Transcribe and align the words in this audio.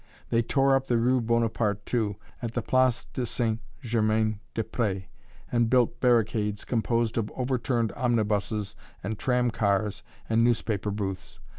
They 0.31 0.41
tore 0.41 0.75
up 0.75 0.87
the 0.87 0.97
rue 0.97 1.21
Bonaparte, 1.21 1.85
too, 1.85 2.15
at 2.41 2.53
the 2.53 2.63
Place 2.63 3.05
St. 3.23 3.59
Germain 3.83 4.39
des 4.55 4.63
Prés, 4.63 5.05
and 5.51 5.69
built 5.69 5.99
barricades, 6.01 6.65
composed 6.65 7.19
of 7.19 7.29
overturned 7.35 7.91
omnibuses 7.95 8.75
and 9.03 9.19
tramcars 9.19 10.01
and 10.27 10.43
newspaper 10.43 10.89
booths. 10.89 11.37